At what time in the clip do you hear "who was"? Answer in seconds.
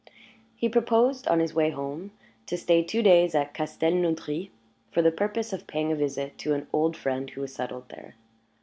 7.29-7.53